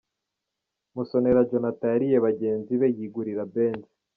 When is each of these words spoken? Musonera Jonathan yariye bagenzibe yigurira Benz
Musonera 0.95 1.47
Jonathan 1.49 1.89
yariye 1.93 2.17
bagenzibe 2.25 2.85
yigurira 2.97 3.43
Benz 3.53 3.87